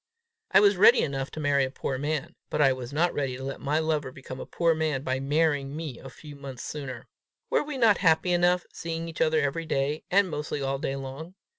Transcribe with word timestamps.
I 0.49 0.61
was 0.61 0.77
ready 0.77 1.01
enough 1.03 1.29
to 1.29 1.39
marry 1.39 1.63
a 1.63 1.69
poor 1.69 1.99
man, 1.99 2.33
but 2.49 2.59
I 2.59 2.73
was 2.73 2.91
not 2.91 3.13
ready 3.13 3.37
to 3.37 3.43
let 3.43 3.61
my 3.61 3.77
lover 3.77 4.11
become 4.11 4.39
a 4.39 4.47
poor 4.47 4.73
man 4.73 5.03
by 5.03 5.19
marrying 5.19 5.75
me 5.75 5.99
a 5.99 6.09
few 6.09 6.35
months 6.35 6.63
sooner. 6.63 7.07
Were 7.51 7.61
we 7.63 7.77
not 7.77 7.99
happy 7.99 8.31
enough, 8.33 8.65
seeing 8.73 9.07
each 9.07 9.21
other 9.21 9.39
everyday, 9.39 10.03
and 10.09 10.27
mostly 10.27 10.59
all 10.59 10.79
day 10.79 10.95
long? 10.95 11.35